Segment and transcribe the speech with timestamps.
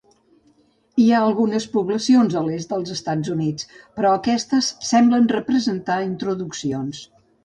[1.01, 3.67] Hi ha algunes poblacions a l'est dels Estats Units,
[3.99, 7.03] però aquestes semblen representar introduccions.